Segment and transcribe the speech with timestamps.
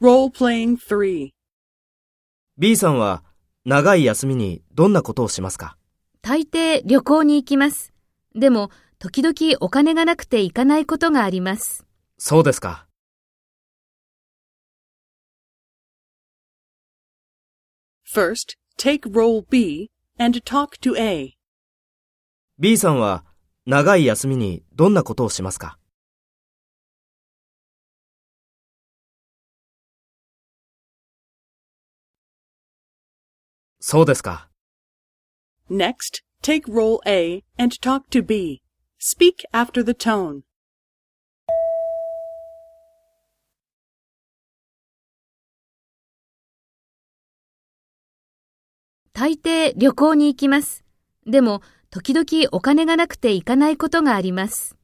[0.00, 1.30] Role-playing 3.
[2.56, 3.24] B さんは
[3.64, 5.76] 長い休みにどんなことをしますか？
[6.22, 7.92] 大抵旅行に行きます。
[8.34, 11.84] でも、時々お金がなくて行かないことがあります。
[12.16, 12.86] そうですか。
[18.08, 21.36] First, take role B and talk to A.
[22.58, 23.24] B さんは
[23.66, 25.77] 長い休みにどんなことをしますか？
[33.80, 34.48] そうですか。
[35.70, 38.62] Next, take role A and talk to B.
[38.98, 40.42] Speak after the tone.
[49.12, 50.84] 大抵旅行に行きます。
[51.26, 54.77] でも、時々お金がなくて行かないことがあります。